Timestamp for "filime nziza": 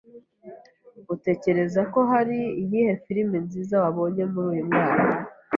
3.03-3.75